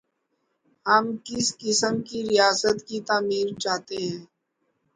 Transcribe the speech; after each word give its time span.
ہم 0.85 1.05
کس 1.25 1.47
قسم 1.61 1.93
کی 2.07 2.19
ریاست 2.29 2.77
کی 2.87 2.97
تعمیر 3.07 3.47
چاہتے 3.63 3.95
ہیں؟ 4.05 4.19